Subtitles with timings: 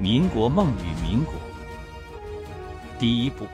[0.00, 1.34] 民国梦与民国。
[2.98, 3.46] 第一部，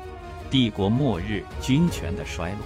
[0.49, 2.61] 帝国末日，军权的衰落。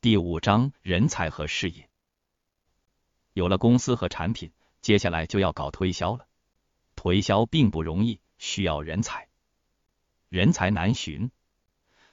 [0.00, 1.90] 第五章，人才和事业。
[3.32, 6.28] 有了公司和产品，接下来就要搞推销了。
[6.94, 9.26] 推销并不容易，需要人才，
[10.28, 11.32] 人才难寻。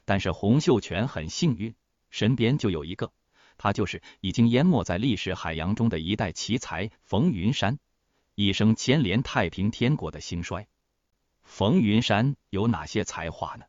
[0.04, 1.76] 但是洪秀全很幸运，
[2.10, 3.14] 身边就有一个。
[3.60, 7.78] 他就是已经淹没在历史海洋中的一代奇才冯云山，
[8.34, 10.68] 一生牵连太平天国的兴衰。
[11.44, 13.66] 冯云山有哪些才华呢？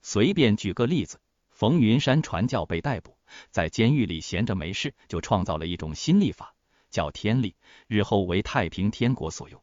[0.00, 1.20] 随便举个例子，
[1.50, 3.16] 冯云山传教被逮捕，
[3.50, 6.54] 在监狱里闲着没事，就创造了一种新历法，
[6.90, 9.62] 叫天历，日后为太平天国所用。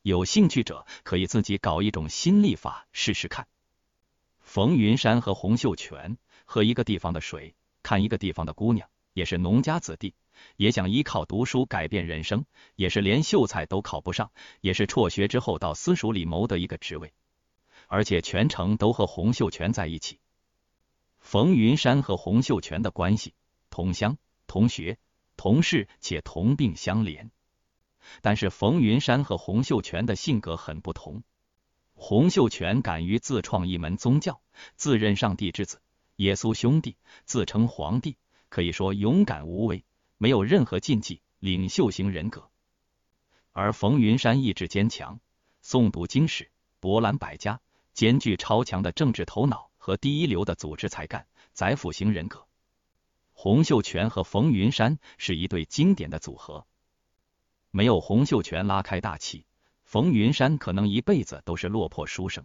[0.00, 3.46] 有兴趣者可以自己搞一种新历法试试看。
[4.40, 7.54] 冯云山和洪秀全喝一个地方的水。
[7.88, 10.14] 看一个地方的姑娘，也是农家子弟，
[10.56, 12.44] 也想依靠读书改变人生，
[12.76, 17.14] 也是连秀才都考不上，也是辍学之后到私塾里谋得一个职位，
[17.86, 20.20] 而且全程都和洪秀全在一起。
[21.18, 23.32] 冯云山和洪秀全的关系，
[23.70, 24.98] 同乡、同学、
[25.38, 27.30] 同事，且同病相怜。
[28.20, 31.22] 但是冯云山和洪秀全的性格很不同。
[31.94, 34.42] 洪秀全敢于自创一门宗教，
[34.76, 35.80] 自认上帝之子。
[36.18, 38.16] 耶稣兄弟自称皇帝，
[38.48, 39.84] 可以说勇敢无畏，
[40.16, 42.50] 没有任何禁忌，领袖型人格。
[43.52, 45.20] 而冯云山意志坚强，
[45.62, 47.60] 诵读经史，博览百家，
[47.92, 52.48] 兼具超强的政治头脑和第一流的组织才干，宰辅型人格。
[53.32, 56.66] 洪秀全和冯云山是一对经典的组合。
[57.70, 59.46] 没有洪秀全拉开大旗，
[59.84, 62.44] 冯云山可能一辈子都是落魄书生。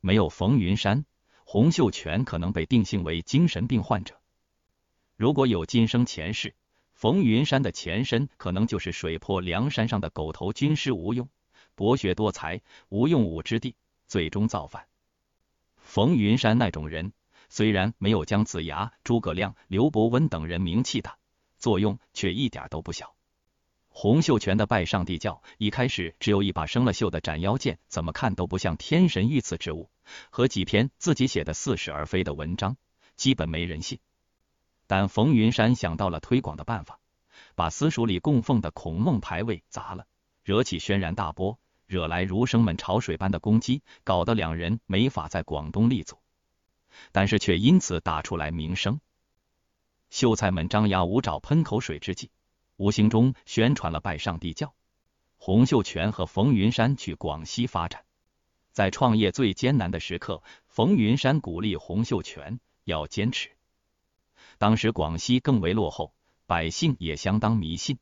[0.00, 1.04] 没有冯云山。
[1.44, 4.20] 洪秀全可能被定性为精神病患者。
[5.16, 6.54] 如果有今生前世，
[6.94, 11.28] 冯云山的前身可能就是水泊梁山上的狗头军师吴用，
[11.74, 14.86] 博学多才，吴用武之地，最终造反。
[15.76, 17.12] 冯云山那种人，
[17.48, 21.18] 虽然没有姜子牙、诸葛亮、刘伯温等人名气大，
[21.58, 23.14] 作用却一点都不小。
[23.96, 29.88] 洪秀全的拜上帝教，一开始只有一把生了锈的斩妖剑，怎么看都不像天神御赐之物。
[30.30, 32.76] 和几篇自己写的似是而非的文章，
[33.14, 34.00] 基本没人信。
[34.88, 36.98] 但冯云山想到了推广的办法，
[37.54, 40.08] 把私塾里供奉的孔孟牌位砸了，
[40.42, 46.18] 惹起轩然大波，惹来儒生们潮水般的攻击，搞得两人没法在广东立足。
[47.12, 49.00] 但是却因此打出来名声。
[50.10, 52.30] 秀才们张牙舞爪、喷口水之际，
[52.76, 54.74] 无形中宣传了拜上帝教。
[55.36, 58.04] 洪秀全和冯云山去广西发展。
[58.72, 63.50] 在创业最艰难的时刻，冯云山鼓励洪秀全要坚持。
[64.58, 66.14] 当时广西更为落后，
[66.46, 67.98] 百姓也相当迷信。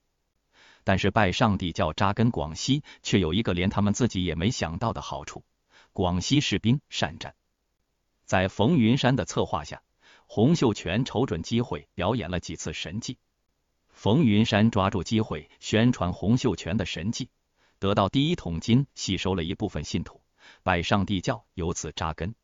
[0.84, 5.44] 但是拜上帝教扎根广西，却有一个连他们自己也没想到的好处：
[5.92, 7.34] 广西士兵善战。
[8.24, 9.82] 在冯云山的策划下，
[10.26, 13.18] 洪秀全瞅准机会表演了几次神迹。
[14.02, 17.30] 冯云山抓住机会宣传洪秀全的神迹，
[17.78, 20.20] 得到第一桶金，吸收了一部分信徒。
[20.64, 22.34] 拜上帝教由此扎根。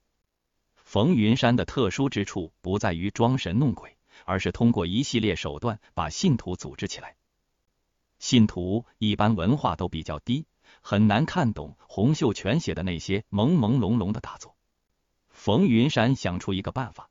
[0.77, 7.17] 冯云山的特殊之处不在于装神弄鬼，而是通过一系列手段把信徒组织起来。
[8.21, 10.47] 信徒一般文化都比较低，
[10.81, 14.55] 很难看懂洪秀全写的那些朦朦胧胧的大作。
[15.29, 17.11] 冯云山想出一个办法，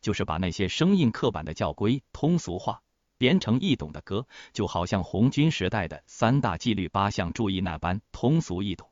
[0.00, 2.84] 就是把那些生硬刻板的教规通俗化，
[3.18, 8.88] 编成易懂的歌，就好像红军时代的三大纪律八项注意那般通俗易懂。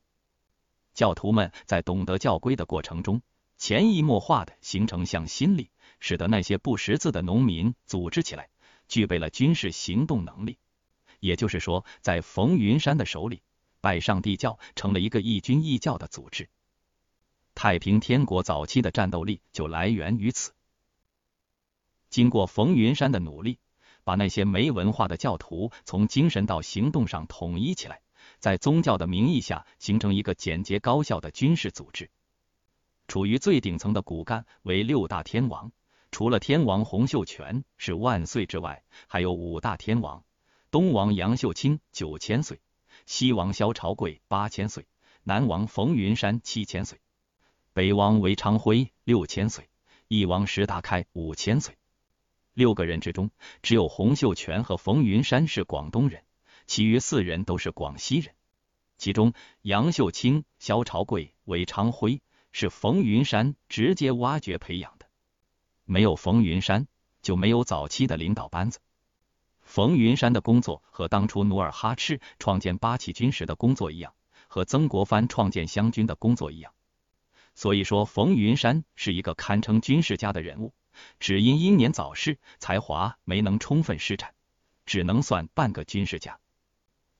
[0.92, 3.22] 教徒们在懂得教规的过程中，
[3.56, 5.70] 潜移默化的形成向心力，
[6.00, 8.48] 使得那些不识字的农民组织起来，
[8.88, 10.58] 具备了军事行动能力。
[11.20, 13.42] 也就是说，在冯云山的手里，
[13.80, 16.48] 拜上帝教成了一个义军义教的组织。
[17.54, 20.52] 太平天国早期的战斗力就来源于此。
[22.10, 23.58] 经过冯云山的努力，
[24.06, 28.02] 把那些没文化的教徒从精神到行动上统一起来。
[28.38, 32.08] 在宗教的名义下，形成一个简洁高效的军事组织。
[33.08, 35.72] 处于最顶层的骨干为六大天王，
[36.12, 40.22] 除了天王洪秀全是万岁之外，还有五大天王：
[40.70, 42.60] 东王杨秀清九千岁，
[43.06, 44.86] 西王萧朝贵八千岁，
[45.24, 47.00] 南王冯云山七千岁，
[47.72, 49.68] 北王韦昌辉六千岁，
[50.06, 51.76] 翼王石达开五千岁。
[52.56, 53.30] 六个人之中，
[53.60, 56.22] 只有洪秀全和冯云山是广东人。
[56.66, 58.34] 其余四人都是广西人，
[58.96, 62.22] 其中杨秀清、萧朝贵、韦昌辉
[62.52, 65.06] 是冯云山直接挖掘培养的。
[65.84, 66.88] 没有冯云山，
[67.20, 68.78] 就没有早期的领导班子。
[69.60, 74.14] 冯云山的工作和当初努尔哈赤创建八旗军时的工作一样，
[74.48, 76.72] 和曾国藩创建湘军的工作一样。
[77.54, 80.72] 所以说，冯云山是一个堪称军事家的人物，
[81.20, 84.34] 只因英年早逝，才华没能充分施展，
[84.84, 86.38] 只能算半个军事家。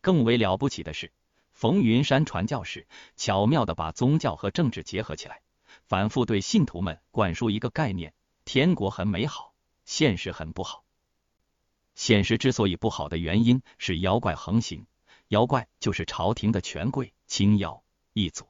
[0.01, 1.13] 更为了不起的是，
[1.53, 2.87] 冯云山传教时
[3.17, 5.41] 巧妙的把宗教和政治结合起来，
[5.87, 8.15] 反复对信徒们灌输一个概念：
[8.45, 10.85] 天国很美好，现实很不好。
[11.95, 14.87] 现实之所以不好的原因是妖怪横行，
[15.29, 17.83] 妖怪就是朝廷的权贵、清妖
[18.13, 18.47] 一族。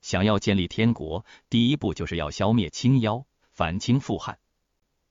[0.00, 3.26] 想要建立天国，第一步就是要消灭清妖，
[3.58, 4.38] 反清复汉。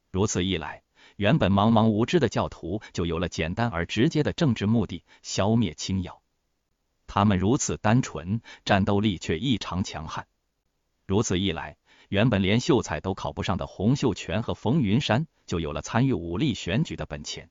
[0.09, 0.81] 如此一来，
[1.17, 6.21] 原本茫茫无知的教徒就有了简单而直接的政治目的：消灭清妖。
[7.07, 10.27] 他们如此单纯，战斗力却异常强悍。
[11.05, 11.75] 如此一来，
[12.07, 17.49] 原本连秀才都考不上的洪秀全和冯云山，就有了参与武力选举的本钱。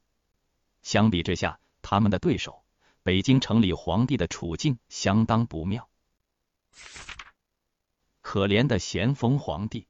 [0.81, 2.65] 相比之下，他们的对手
[3.03, 5.91] 北京城里皇帝的处境相当不妙。
[8.23, 9.87] 可怜的咸丰皇帝，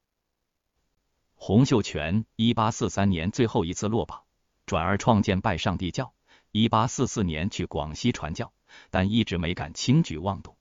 [1.47, 4.23] 洪秀全，一八四三年最后一次落榜，
[4.65, 6.13] 转而创建拜上帝教。
[6.51, 8.51] 一八四四年去广西传教，
[8.89, 10.57] 但一直没敢轻举妄动，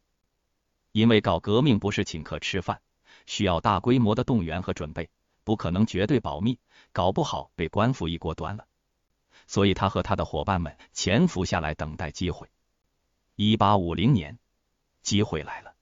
[0.93, 2.81] 因为搞革命不是请客吃饭。
[3.27, 5.11] 需要大规模的动员和准备，
[5.43, 6.61] 不可能绝对保密，
[6.93, 8.69] 搞不好被官府一锅端了。
[9.49, 12.49] 所以他和他的伙伴们潜伏下来等待机会。
[13.35, 14.39] 一八五零年，
[15.03, 15.75] 机会来了，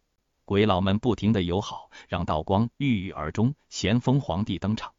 [0.44, 4.92] 鬼佬们不停的友好，让道光郁郁而终，咸丰皇帝登场。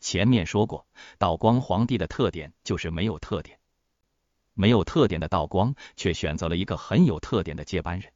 [0.00, 0.86] 前面说过，
[1.18, 3.60] 道光皇帝的特点就是没有特点，
[4.54, 8.12] 没有特点的道光却选择了一个很有特点的接班人，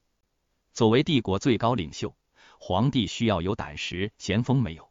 [0.72, 2.16] 作为帝国最高领袖。
[2.58, 4.84] 皇帝需要有胆识，咸丰没有；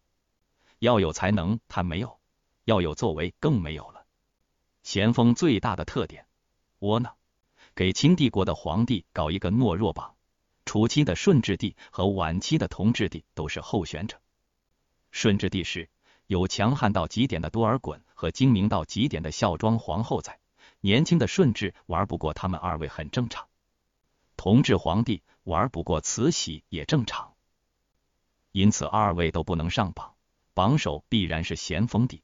[0.80, 2.20] 要有才能，他没有；
[2.66, 4.06] 要有作为，更没有了。
[4.84, 6.26] 咸丰最大的特点，
[6.80, 7.16] 窝囊，
[7.74, 10.16] 给清帝国的皇帝搞一个懦弱榜。
[10.72, 14.22] 初期的顺治帝和晚期的同治帝都是候选者。
[15.12, 15.90] 顺治帝时
[16.28, 20.40] 有强悍到极点的多尔衮和精明到极点的孝庄皇后在，
[20.80, 23.50] 年轻的顺治玩不过他们二位很正常。
[24.38, 27.34] 同治皇帝玩不过慈禧也正常。
[28.54, 30.14] 因此，二位都不能上榜，
[30.54, 32.24] 榜首必然是咸丰帝。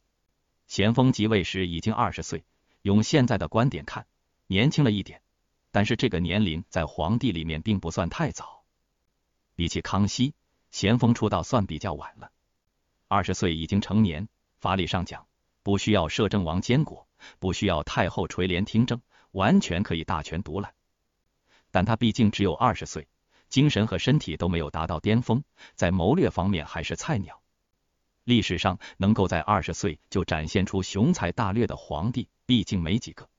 [0.68, 2.46] 咸丰即位时已经二十岁，
[2.82, 4.08] 用现在的观点看，
[4.48, 5.22] 年轻了一点，
[5.72, 8.64] 但是这个年龄在皇帝里面并不算太早。
[9.56, 10.34] 比起康熙，
[10.72, 12.31] 咸丰出道算比较晚了。
[13.08, 14.28] 二十岁已经成年，
[14.60, 15.28] 法理上讲，
[15.64, 17.08] 不需要摄政王监国，
[17.40, 20.74] 不需要太后垂帘听政，完全可以大权独揽。
[21.72, 23.08] 但他毕竟只有二十岁。
[23.50, 25.42] 精神和身体都没有达到巅峰，
[25.74, 27.42] 在谋略方面还是菜鸟。
[28.25, 33.30] 历史上能够在二十岁就展现出雄才大略的皇帝，毕竟没几个。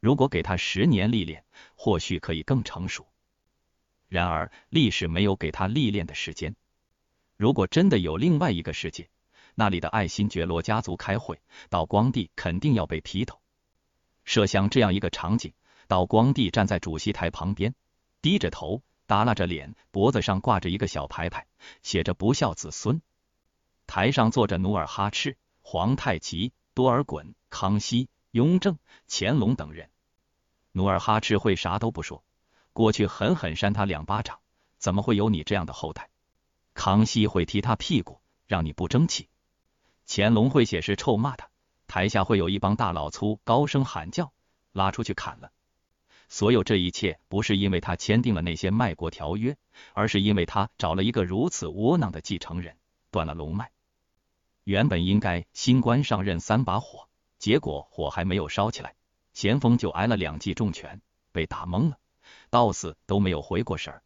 [0.00, 3.06] 如果给他十年历练，或许可以更成熟。
[4.08, 6.54] 然而，历史没有给他历练的时间。
[7.36, 9.08] 如果真的有另外一个世界，
[9.54, 13.40] 那里的爱新觉罗家族开会，道光帝肯定要被劈头。
[14.24, 15.52] 设想这样一个场景：
[15.86, 17.74] 道光帝站在主席台旁边，
[18.22, 18.82] 低着头。
[19.06, 21.46] 耷拉着脸，脖子上挂着一个小牌牌，
[21.82, 23.00] 写着“不孝子孙”。
[23.88, 28.78] 台上坐着努尔哈赤、皇太极、多尔衮、康熙、雍正、
[29.08, 29.90] 乾隆等人。
[30.72, 32.22] 努尔哈赤会啥都不说，
[32.72, 34.38] 过去狠狠扇他两巴掌。
[34.78, 36.08] 怎么会有你这样的后代？
[36.72, 39.28] 康熙会踢他屁股，让你不争气。
[40.06, 41.50] 乾隆会写诗臭骂他，
[41.88, 44.32] 台下会有一帮大老粗高声喊叫，
[44.70, 45.50] 拉出去砍了。
[46.28, 49.56] 所有这一切不是因为他签订了那些卖国条约，
[49.94, 52.76] 而是因为他找了一个如此窝囊的继承人，
[53.10, 53.72] 断了龙脉。
[54.62, 57.07] 原本应该新官上任三把火，
[57.38, 58.94] 结果火还没有烧起来，
[59.32, 61.00] 咸丰就挨了两记重拳，
[61.32, 61.98] 被打懵了，
[62.50, 64.02] 到死都没有回过神儿。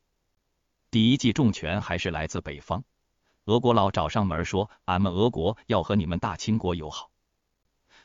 [0.91, 2.85] 第一记重拳还是来自北方，
[3.47, 7.11] 俄国佬找上门说：“俺们俄国要和你们大清国友好，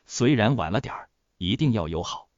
[0.05, 2.29] 虽然晚了点儿，一定要友好。”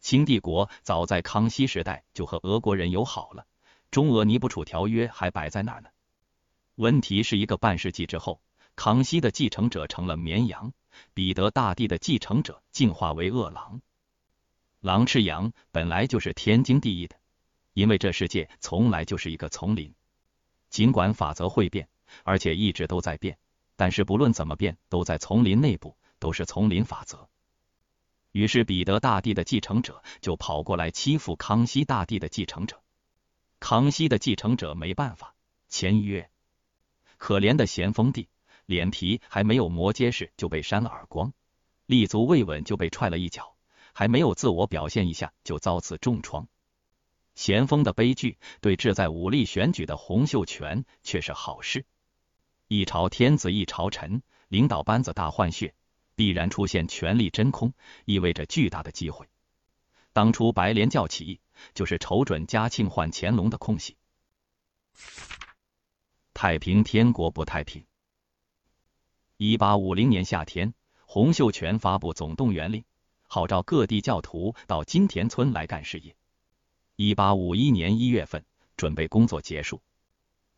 [0.00, 3.46] 清帝国早在康熙时代就和俄国人友好了，
[3.90, 5.88] 中俄尼布楚条约还摆在那儿呢。
[6.76, 8.40] 问题是一个半世纪之后，
[8.76, 10.72] 康熙的继承者成了绵羊，
[11.14, 13.80] 彼得大帝的继承者进化为饿狼。
[14.80, 17.16] 狼吃羊本来就是天经地义的，
[17.72, 19.94] 因为这世界从来就是一个丛林。
[20.70, 21.88] 尽管法则会变，
[22.24, 23.38] 而且一直都在变，
[23.74, 27.28] 但是不论怎么变，都在丛林内部，都是丛林法则。
[28.32, 32.82] 于是彼得大帝的继承者就跑过来欺负康熙大帝的继承者，
[33.58, 35.34] 康熙的继承者没办法
[35.68, 36.30] 签约。
[37.16, 38.28] 可怜的咸丰帝
[38.68, 41.32] 脸皮还没有磨结实就被扇了耳光，
[41.86, 43.56] 立足未稳就被踹了一脚，
[43.94, 46.46] 还没有自我表现一下就遭此重创。
[47.34, 51.86] 咸丰的悲剧对志在武力选举的洪秀全却是好事。
[52.66, 55.74] 一朝天子一朝臣，领导班子大换血，
[56.14, 57.72] 必然出现权力真空，
[58.04, 59.26] 意味着巨大的机会。
[60.12, 61.40] 当初白莲教起义
[61.72, 63.96] 就是瞅准嘉庆换乾隆的空隙。
[66.34, 67.82] 太平天国不太平。
[69.40, 70.74] 一八五零年夏天，
[71.06, 72.82] 洪秀全发布总动员令，
[73.28, 76.16] 号召各地教徒到金田村来干事业。
[76.96, 78.44] 一八五一年一月份，
[78.76, 79.80] 准备工作结束。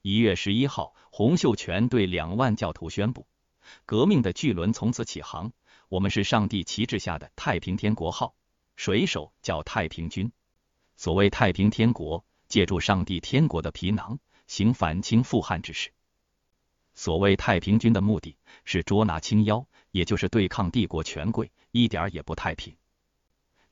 [0.00, 3.26] 一月十一号，洪秀全对两万教徒宣布：
[3.84, 5.52] 革命的巨轮从此起航。
[5.90, 8.34] 我们是上帝旗帜下的太平天国号，
[8.76, 10.32] 水手叫太平军。
[10.96, 15.90] 所谓太平天国，借助上帝天国的皮囊，行反清复汉之事。
[17.00, 22.76] 所谓太平军的目的是捉拿清妖，也就是对抗帝国权贵，一点也不太平。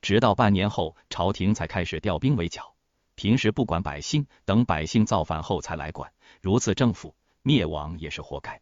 [0.01, 2.73] 直到半年后，朝廷才开始调兵围剿，
[3.13, 8.61] 平时不管百姓，等百姓造反后才来管，如此政府灭亡也是活该。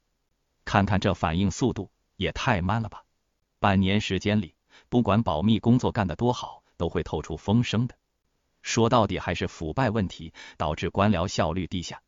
[0.65, 3.05] 看看这反应速度，也太慢了吧！
[3.59, 4.53] 半年时间里，
[4.89, 7.95] 不管保密工作干得多好，都会透出风声的。
[8.61, 12.01] 说到底还是腐败问题导致官僚效率低下。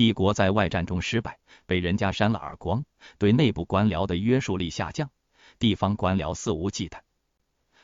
[0.00, 2.86] 帝国在外战中失败，被人家扇了耳光，
[3.18, 5.10] 对内部官僚的约束力下降，
[5.58, 7.00] 地方官僚肆无忌惮。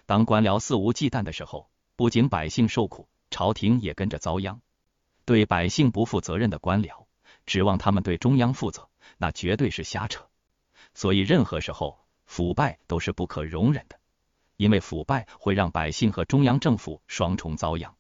[0.07, 4.63] 当官僚肆无忌惮的时候，不仅百姓受苦，朝廷也跟着遭殃。
[5.27, 7.05] 对百姓不负责任的官僚，
[7.45, 10.27] 指望他们对中央负责，那绝对是瞎扯。
[10.95, 14.01] 所以任何时候，腐败都是不可容忍的，
[14.57, 17.95] 因为腐败会让百姓和中央政府双重遭殃。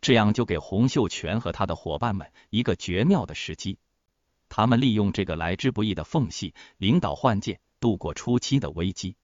[0.00, 3.78] 这样就给洪秀全和他的伙伴们一个绝妙的时机，
[4.48, 9.16] 他们利用这个来之不易的缝隙，领导换届，度过初期的危机。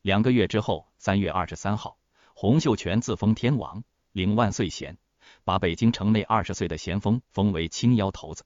[0.00, 1.98] 两个月之后，三月二十三号，
[2.34, 4.96] 洪秀全自封天王，领万岁衔，
[5.42, 8.44] 把北京城内二十岁的咸丰封为青腰头子。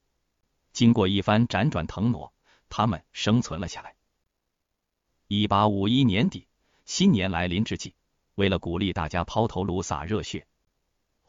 [0.73, 2.33] 经过一番辗转腾挪，
[2.71, 3.97] 他们生存了下来。
[5.27, 6.47] 一八五一年底，
[6.87, 7.95] 新年来临之际，
[8.35, 10.47] 为了鼓励大家抛头颅洒热血。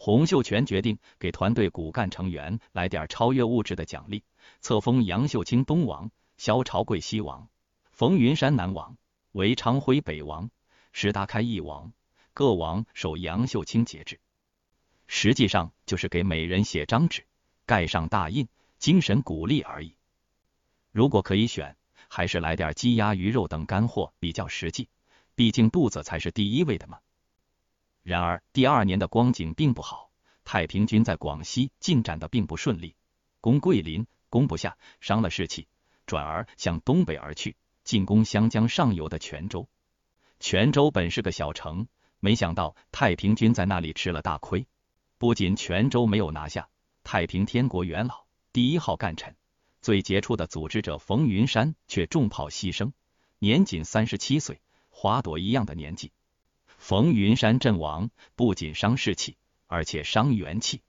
[0.01, 4.23] 洪秀全决定给团队骨干成员来点超越物质的奖励，
[4.61, 7.49] 册封杨秀清东王，萧朝贵西王，
[7.91, 8.95] 冯云山南王，
[9.33, 10.49] 韦昌辉北王，
[10.93, 11.91] 石达开义王，
[12.33, 14.21] 各王受杨秀清节制。
[15.05, 17.25] 实际上就是给每人写张纸，
[17.65, 19.95] 盖上大印，精神鼓励而已。
[20.93, 21.75] 如果可以选，
[22.07, 24.87] 还是来点鸡鸭鱼肉等干货比较实际，
[25.35, 26.99] 毕竟肚子才是第一位的嘛。
[28.09, 30.09] 然而，第二年的光景并不好，
[30.43, 32.95] 太平军在广西进展的并不顺利，
[33.39, 35.67] 攻桂林攻不下，伤了士气，
[36.07, 39.69] 转而向东北而去，进攻湘江上游的泉州。
[40.39, 41.87] 泉州本是个小城，
[42.19, 44.65] 没想到太平军在那里吃了大亏，
[45.19, 46.67] 不仅泉州没有拿下，
[47.03, 49.35] 太平天国元老第一号干臣、
[49.83, 52.91] 最杰出的组织者冯云山却中炮牺牲，
[53.37, 56.11] 年仅三十七岁，花朵一样的年纪。
[56.89, 60.81] 冯云山阵亡，不仅伤士气，而且伤元气。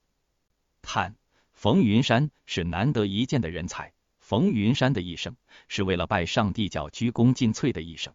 [0.80, 1.14] 叹，
[1.52, 3.92] 冯云山是难得一见的人才。
[4.18, 5.36] 冯云山的一生，
[5.68, 8.14] 是为了拜上帝教鞠躬尽瘁的一生。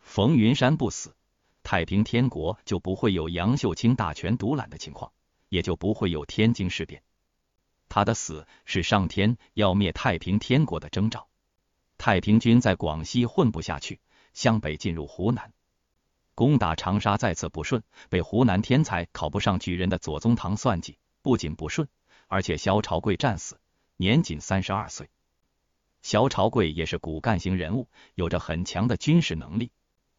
[0.00, 1.14] 冯云山不死，
[1.62, 5.12] 太平天国就不会有杨秀清大权独揽的情况，
[5.48, 7.04] 也就不会有天津事变。
[7.88, 11.28] 他的死是上天要灭太平天国的征兆。
[11.98, 14.00] 太平军在广西混不下去，
[14.32, 15.52] 向北进入湖南。
[16.36, 21.88] 攻打长沙再次不顺，被湖南天才考不上举人的左宗棠算计，不仅不顺，
[22.28, 23.58] 而且萧朝贵战死，
[23.96, 25.08] 年仅三十二岁。
[26.02, 29.70] 萧朝贵也是骨干型人物，有着很强的军事能力。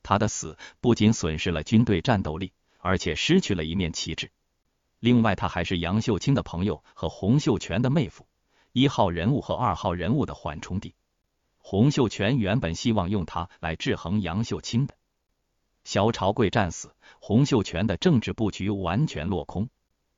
[0.02, 4.32] 他的死不仅损失了军队战斗力，而且失去了一面旗帜。
[5.00, 8.26] 另外，他还是杨秀清的朋友和洪秀全的妹夫，
[8.72, 10.96] 一号人物和二号人物的缓冲地。
[11.60, 14.96] 洪秀全原本希望用他来制衡杨秀清的。
[15.88, 19.70] 萧朝贵战死，洪秀全的政治布局完全落空。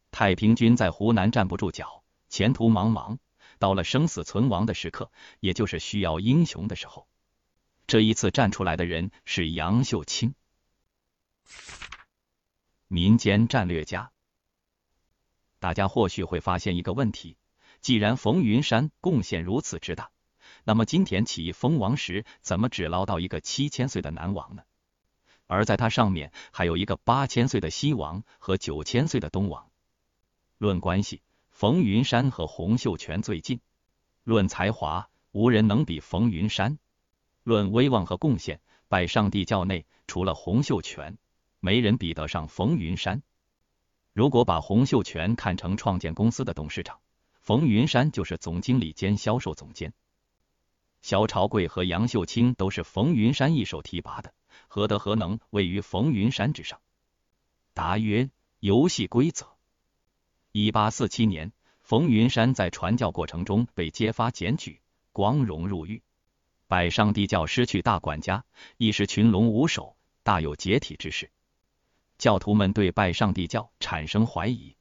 [0.09, 3.19] 太平军在湖南站不住脚，前途茫茫。
[3.59, 7.07] 到了生死存亡的时刻，也就是需要英雄的时候，
[7.85, 10.33] 这一次站出来的人是杨秀清。
[12.87, 14.11] 民间战略家，
[15.59, 17.37] 大家或许会发现一个问题：
[17.79, 20.09] 既然冯云山贡献如此之大，
[20.63, 24.63] 那么金田起义封王时，怎么只捞到一个七千岁的南王呢？
[25.49, 29.67] 而在他上面还有一个八千岁的西王和九千岁的东王。
[30.59, 33.57] 论关系，冯云山和洪秀全最近；
[34.23, 36.77] 论才华，无人能比冯云山；
[37.41, 41.17] 论威望和贡献，拜上帝教内除了洪秀全，
[41.59, 43.23] 没人比得上冯云山。
[44.13, 46.99] 如果把洪秀全看成创建公司的董事长，
[47.41, 49.93] 冯云山就是总经理兼销售总监。
[51.01, 54.31] 萧朝贵和杨秀清都是冯云山一手提拔的，
[54.71, 56.79] 何德何能位于冯云山之上？
[57.73, 59.47] 答曰：游戏规则。
[60.51, 64.79] 一八四七年，冯云山在传教过程中被揭发检举，
[65.11, 66.03] 光荣入狱。
[66.67, 68.45] 拜上帝教失去大管家，
[68.77, 71.31] 一时群龙无首，大有解体之势。
[72.19, 74.75] 教徒们对拜上帝教产生怀疑。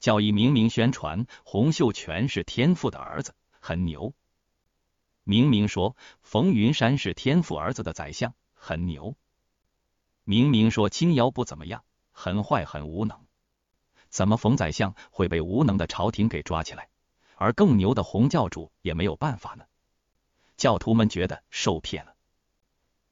[0.00, 4.12] 教义明明宣传洪秀全是天父的儿子，很牛。
[5.22, 8.34] 明明说冯云山是天父儿子的宰相，
[8.68, 9.16] 很牛。
[10.24, 13.18] 明明说青瑶不怎么样，很坏很无能。
[14.10, 16.90] 怎么冯宰相会被无能的朝廷给抓起来，
[17.36, 19.64] 而更牛的洪教主也没有办法呢？
[20.58, 22.14] 教徒们觉得受骗了。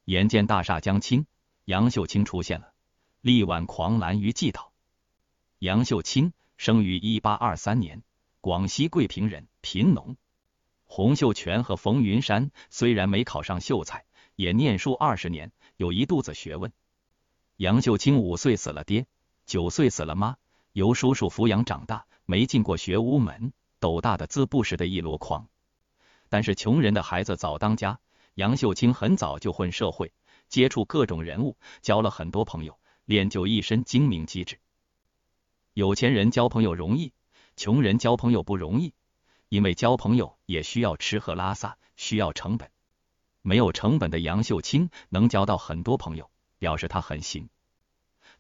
[0.05, 1.27] 眼见大厦将倾，
[1.65, 2.75] 杨秀清出现了，
[3.23, 4.75] 力挽狂澜于既倒。
[5.59, 8.03] 杨秀清生于一八二三年，
[8.43, 10.19] 广西桂平人，贫农。
[10.85, 14.05] 洪秀全和冯云山虽然没考上秀才，
[14.37, 16.73] 也念书二十年，有一肚子学问。
[17.57, 19.07] 杨秀清五岁死了爹，
[19.47, 20.37] 九岁死了妈，
[20.73, 25.49] 由叔叔抚养长大，没进过学屋门，斗大的字不识的一箩筐。
[26.29, 27.99] 但是穷人的孩子早当家，
[28.35, 30.13] 杨秀清很早就混社会，
[30.49, 34.61] 接触各种人物，交了很多朋友，练就一身精明机智。
[35.73, 37.15] 有钱人交朋友容易，
[37.57, 38.93] 穷人交朋友不容易。
[39.49, 42.69] 因为交朋友也需要吃喝拉撒，需要成本。
[43.47, 47.49] 没有成本的杨秀清能交到很多朋友，表示他很行。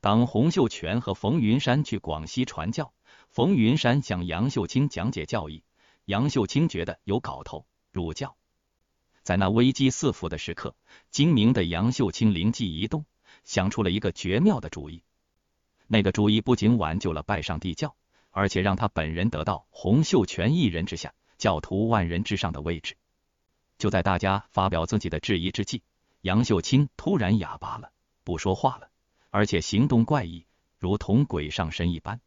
[0.00, 2.92] 当洪秀全和冯云山去广西传教，
[3.28, 5.62] 冯云山向杨秀清讲解教义，
[6.06, 8.36] 杨秀清觉得有搞头，入教。
[9.22, 10.74] 在那危机四伏的时刻，
[11.12, 13.06] 精明的杨秀清灵机一动，
[13.44, 15.04] 想出了一个绝妙的主意。
[15.86, 17.94] 那个主意不仅挽救了拜上帝教。
[18.32, 22.96] 而且让他本人得到洪秀全一人之下，教徒万人之上的位置。
[23.78, 25.82] 就在大家发表自己的质疑之际，
[26.22, 27.92] 杨秀清突然哑巴了，
[28.24, 28.88] 不说话了，
[29.30, 30.46] 而且行动怪异，
[30.78, 32.20] 如同鬼上身一般。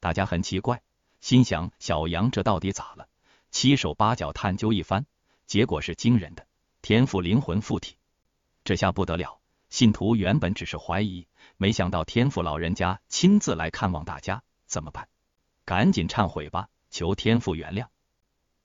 [0.00, 0.82] 大家很奇怪，
[1.20, 3.08] 心想小杨这到底咋了？
[3.50, 5.04] 七手八脚探究一番，
[5.46, 6.46] 结果是惊人的，
[6.80, 7.96] 天赋灵魂附体。
[8.64, 15.08] 这下不得了，信徒原本只是怀疑，没想到天父老人家亲自来看望大家，怎么办？
[15.64, 17.86] 赶紧忏悔吧，求天父原谅。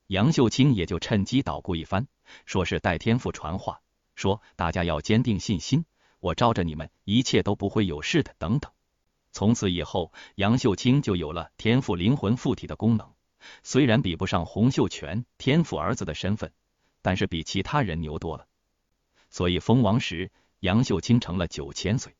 [0.07, 2.07] 杨秀清也就趁机捣鼓一番，
[2.45, 3.81] 说是代天父传话，
[4.15, 5.85] 说大家要坚定信心，
[6.19, 8.33] 我罩着你们，一切都不会有事的。
[8.37, 8.71] 等等。
[9.33, 13.13] 从此以后，杨秀清就有了天赋灵魂附体的功能。
[13.63, 16.51] 虽然比不上洪秀全天赋儿子的身份，
[17.01, 18.47] 但是比其他人牛多了。
[19.29, 22.15] 所以封王时，杨秀清成了九千岁，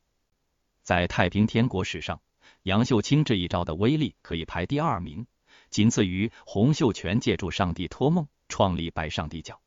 [0.82, 2.20] 在太平天国史上。
[2.62, 5.26] 杨秀清这一招的威力可以排第二名，
[5.70, 9.60] 仅次于洪秀全借助上帝托梦创立拜上帝教。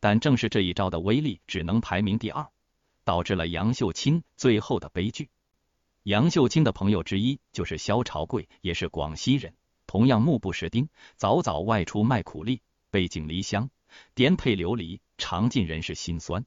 [0.00, 2.48] 但正是这一招的威力只能排名第二，
[3.04, 5.30] 导致了杨秀清最后的悲剧。
[6.04, 9.54] 杨秀清的朋友之一就是萧朝贵，也是广西人，
[9.86, 13.70] 同样目不识丁，早早外出卖苦力，背井离乡，
[14.14, 16.46] 颠沛流离，尝尽人世辛酸。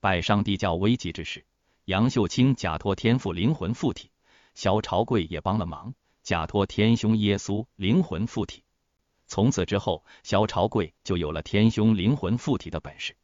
[0.00, 1.46] 拜上帝教危急之时，
[1.84, 4.10] 杨秀清假托天父灵魂附体。
[4.54, 5.94] 萧朝贵也帮了忙，
[6.28, 8.62] 假托天兄耶稣灵魂附体。
[9.26, 13.16] 从此之后，萧朝贵就有了天兄灵魂附体的本事。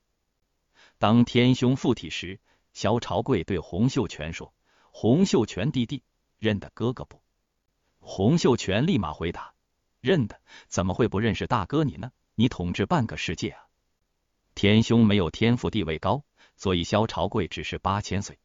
[0.96, 2.40] 当天兄附体时，
[2.72, 4.54] 萧朝贵对洪秀全说
[4.90, 6.02] ：“洪秀全弟弟，
[6.38, 7.20] 认得哥哥不？”
[8.00, 9.52] 洪秀全立马回答
[10.00, 12.10] ：“认得，怎么会不认识大哥你呢？
[12.34, 13.66] 你统治半个世界啊！”
[14.56, 16.24] 天兄没有天赋地位高，
[16.56, 18.38] 所以萧朝贵只是八千岁。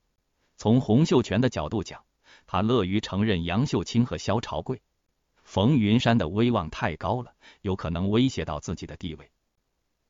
[0.58, 2.04] 从洪秀全的角度讲，
[2.52, 4.82] 他乐于承认杨秀清和萧朝贵、
[5.44, 9.30] 冯云山的威望太高了，有可能威胁到自己的地位。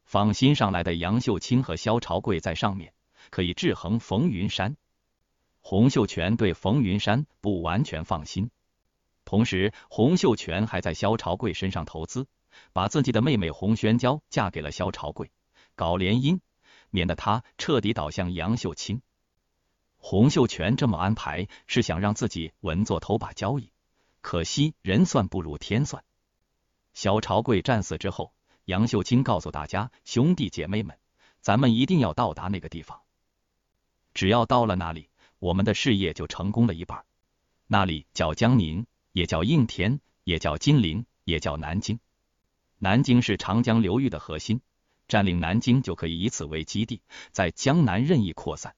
[0.05, 2.93] 放心上来的杨秀清和萧朝贵在上面，
[3.29, 4.77] 可以制衡冯云山。
[5.59, 8.49] 洪秀全对冯云山不完全放心，
[9.25, 12.25] 同时洪秀全还在萧朝贵身上投资，
[12.71, 15.29] 把自己的妹妹洪宣娇嫁给了萧朝贵，
[15.75, 16.39] 搞联姻，
[16.89, 19.01] 免得他彻底倒向杨秀清。
[20.01, 23.71] 洪秀全这么安排，是想让自己稳坐头把交椅。
[24.21, 26.03] 可惜人算不如天算。
[26.93, 28.33] 萧朝贵战死之后，
[28.65, 30.97] 杨秀清告诉大家：“兄弟姐妹们，
[31.41, 33.01] 咱们一定要到达那个地方。
[34.13, 37.05] 只要到了那里，我们的事业就成功了一半。
[37.67, 41.99] 那里叫江宁，也叫应天，也叫金陵，也叫南京。
[42.79, 44.61] 南京是长江流域的核心，
[45.07, 48.75] 占领南京就可以以此为基地，在江南任意扩散。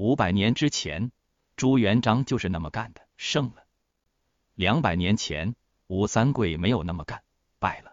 [0.00, 1.12] 五百年之前，
[1.56, 3.66] 朱元璋就是那么干的，胜了；
[4.54, 5.54] 两百年前，
[5.88, 7.22] 吴三桂没有那么干，
[7.58, 7.92] 败了；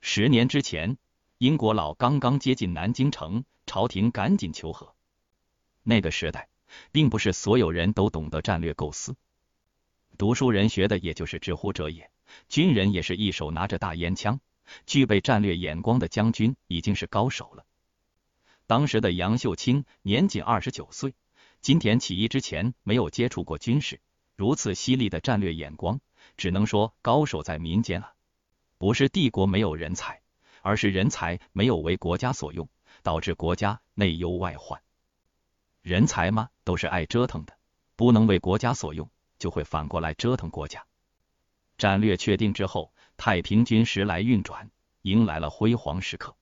[0.00, 0.98] 十年之前，
[1.38, 4.94] 英国佬刚刚接近南京城，朝廷赶紧求和。
[5.82, 6.48] 那个时代，
[6.92, 9.16] 并不是所有人都懂得战略构思，
[10.16, 12.08] 读书人学的也就是知乎者也，
[12.48, 14.38] 军人也是一手拿着大烟枪。
[14.86, 17.66] 具备战略眼光的将军已经是高手了。
[18.68, 21.16] 当时的杨秀清年仅二十九岁，
[21.62, 24.00] 金田起义之前没有接触过军事，
[24.36, 26.00] 如此犀利的战略眼光，
[26.36, 28.12] 只能说高手在民间啊。
[28.76, 30.20] 不是帝国没有人才，
[30.60, 32.68] 而是人才没有为国家所用，
[33.02, 34.82] 导致国家内忧外患。
[35.80, 37.56] 人才嘛，都是爱折腾的，
[37.96, 40.84] 不能为国家所用，就会反过来折腾国家。
[41.78, 42.92] 战略确定之后。
[43.18, 44.72] 太平军时来运转，
[45.02, 46.34] 迎来了辉煌时刻。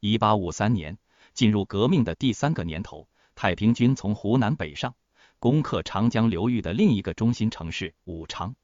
[0.00, 0.98] 一八五三年，
[1.32, 4.94] 进入革命的第三个年头，太平军从湖南北上，
[5.38, 8.54] 攻克长江流域的另一个中心城市武昌。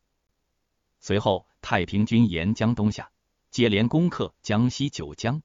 [1.01, 3.11] 随后，太平军沿江东下，
[3.51, 5.43] 接连攻克江西九江、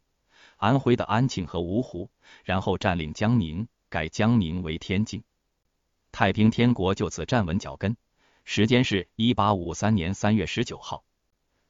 [0.57, 2.09] 安徽的安庆和芜湖，
[2.43, 5.23] 然后占领江宁，改江宁为天津。
[6.12, 7.95] 太平天国就此站稳脚跟。
[8.45, 11.05] 时间是一八五三年三月十九号。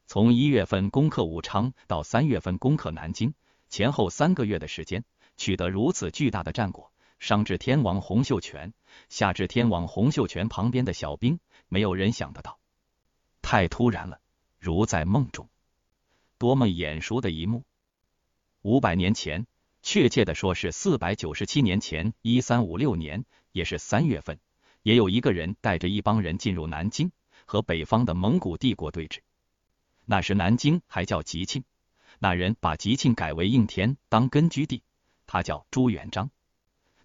[0.08, 3.36] 从一月份攻克武昌到三月份攻克南京，
[3.70, 5.04] 前后三个月的时间，
[5.36, 6.92] 取得如此巨大的战果，
[7.24, 8.74] 上至天王洪秀全，
[9.08, 12.60] 下至天王洪秀全旁边的小兵，没有人想得到。
[13.42, 14.20] 太突然了，
[14.60, 15.48] 如在梦中，
[16.38, 17.64] 多么眼熟的一幕！
[18.62, 19.48] 五百年前，
[19.82, 24.38] 确切的说是四百九十七年前，一三五六年，也是三月份，
[24.82, 27.14] 也有一个人带着一帮人进入南京，
[27.46, 29.20] 和北方的蒙古帝国对峙。
[30.04, 31.64] 那时南京还叫吉庆，
[32.20, 34.84] 那人把吉庆改为应天当根据地，
[35.26, 36.30] 他叫朱元璋。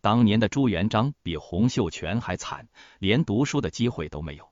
[0.01, 4.49] 当年的朱元璋比洪秀全还惨，连读书的机会都没有。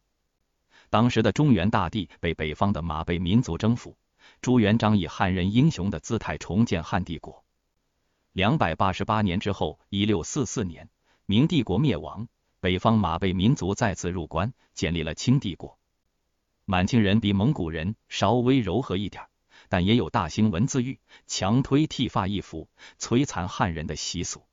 [0.91, 3.97] 当时的中原大地被北方的马背民族征服，
[4.41, 7.45] 朱元璋以汉人英雄的姿态重建汉帝国。
[8.33, 10.91] 两百八十八年之后，一六四四年，
[11.25, 12.29] 明帝国灭亡，
[12.61, 15.79] 北方马背民族再次入关，建立了清帝国。
[16.65, 19.25] 满清人比蒙古人稍微柔和一点，
[19.69, 24.45] 但也有大兴文字狱、强推剃发易服、摧残汉人的习俗。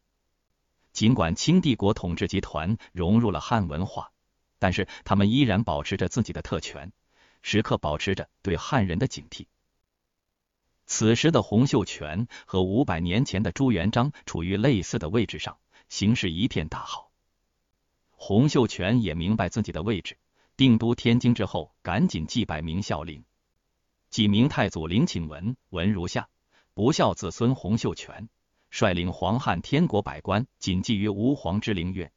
[0.94, 4.12] 尽管清帝国统治集团融入了汉文化，
[4.60, 6.94] 但是他们依然保持着自己的特权，
[7.42, 9.48] 时刻保持着对汉人的警惕。
[10.86, 15.58] 此时的洪秀全和五百年前的朱元璋处于类似的位置上，
[15.90, 17.12] 形势一片大好。
[18.12, 20.18] 洪秀全也明白自己的位置。
[20.56, 23.26] 定都天津之后，赶紧祭拜明孝陵。
[24.12, 26.30] 祭明太祖陵寝文文如下：
[26.76, 28.30] 不孝子孙洪秀全，
[28.74, 32.12] 率领黄汉天国百官，谨祭于吾皇之灵曰：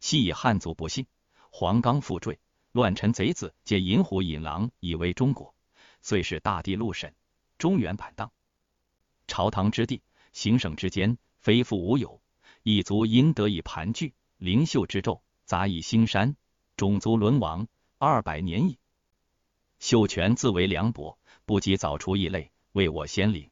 [0.00, 1.06] 昔以汉族不幸，
[1.50, 2.40] 黄冈复坠，
[2.72, 5.54] 乱臣贼子皆引虎引狼以为中国，
[6.00, 7.14] 遂使大地陆审，
[7.58, 8.32] 中原板荡。
[9.26, 12.22] 朝堂之地，行省之间，非复无有，
[12.62, 16.34] 一族因得以盘踞，灵秀之胄，杂以兴山。
[16.78, 18.78] 种族沦亡二百年矣。
[19.78, 23.50] 秀全自为凉薄，不及早除异类，为我先领。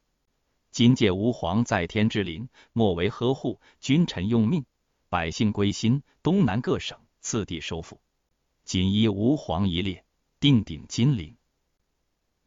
[0.79, 4.65] 今借吾皇在天之灵，莫为呵护，君臣用命，
[5.09, 8.01] 百姓归心，东南各省次第收复。
[8.63, 10.05] 仅依吾皇一列，
[10.39, 11.37] 定鼎金陵。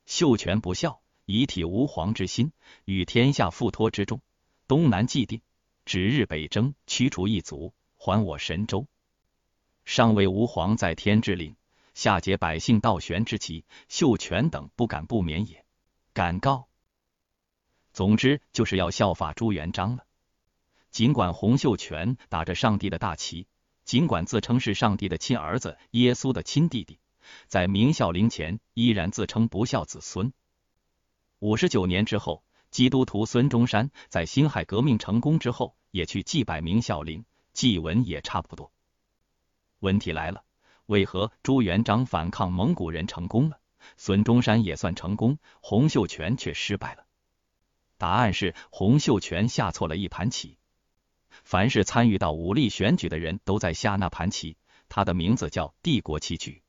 [0.05, 2.53] 秀全不孝，以体吾皇之心，
[2.85, 4.21] 与天下付托之重，
[4.65, 5.41] 东南既定，
[5.83, 8.87] 指日北征，驱除异族，还我神州。
[9.83, 11.57] 上为吾皇在天之灵，
[11.93, 15.65] 下解百姓倒悬之旗，秀全等不敢不免也。
[16.13, 16.69] 敢告。
[17.93, 20.05] 总之就是要效法朱元璋了。
[20.91, 23.47] 尽管洪秀全打着上帝的大旗，
[23.85, 26.99] 尽管自称是上帝的亲儿子、耶稣的亲弟弟，
[27.47, 30.33] 在明孝陵前依然自称不孝子孙。
[31.39, 38.71] 五十九年之后，基督徒孙中山在辛亥革命成功之后，也去祭拜明孝陵，祭文也差不多。
[39.79, 40.43] 问题来了，
[40.85, 43.59] 为何朱元璋反抗蒙古人成功了，
[43.97, 47.05] 孙中山也算成功，洪秀全却失败了？
[48.01, 50.57] 答案是洪秀全下错了一盘棋。
[51.43, 54.57] 凡是参与到武力选举的人都在下那盘棋，
[54.89, 56.63] 他的名字叫帝国棋局。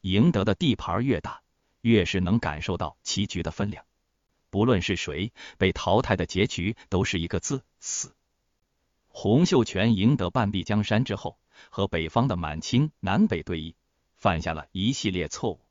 [0.00, 1.42] 赢得的地盘越大，
[1.80, 3.84] 越是能感受到棋局的分量。
[4.50, 8.16] 不论是谁被淘汰的结局都是一个字：死。
[9.06, 11.38] 洪秀全赢得半壁江山之后。
[11.70, 13.74] 和北方的满清南北对弈，
[14.16, 15.63] 犯下了一系列错误。